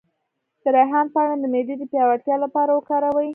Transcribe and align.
د 0.61 0.63
ریحان 0.75 1.05
پاڼې 1.13 1.35
د 1.39 1.45
معدې 1.53 1.75
د 1.77 1.83
پیاوړتیا 1.91 2.35
لپاره 2.43 2.71
وکاروئ 2.73 3.27